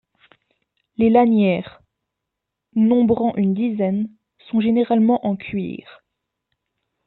Les 0.97 1.11
lanières, 1.11 1.83
nombrant 2.73 3.35
une 3.35 3.53
dizaine, 3.53 4.09
sont 4.49 4.59
généralement 4.59 5.23
en 5.27 5.35
cuir. 5.35 6.01